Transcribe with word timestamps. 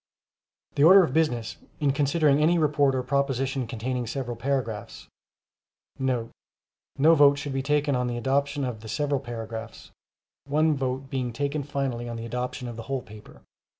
The 0.73 0.83
order 0.83 1.03
of 1.03 1.13
business, 1.13 1.57
in 1.79 1.91
considering 1.91 2.41
any 2.41 2.57
report 2.57 2.95
or 2.95 3.03
proposition 3.03 3.67
containing 3.67 4.07
several 4.07 4.35
paragraphs,* 4.35 5.05
[No 5.99 6.31
vote 6.97 7.37
should 7.37 7.53
be 7.53 7.61
taken 7.61 7.95
on 7.95 8.07
the 8.07 8.17
adoption 8.17 8.63
of 8.65 8.79
the 8.81 8.89
several 8.89 9.19
paragraphs,—one 9.19 10.75
vote 10.75 11.11
being 11.11 11.31
taken 11.31 11.61
finally 11.61 12.09
on 12.09 12.17
the 12.17 12.25
adoption 12.25 12.67
of 12.67 12.77
the 12.77 12.83
whole 12.89 13.03
paper. 13.03 13.43